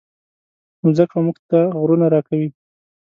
مځکه 0.83 1.17
موږ 1.25 1.37
ته 1.49 1.59
غرونه 1.79 2.05
راکوي. 2.13 2.49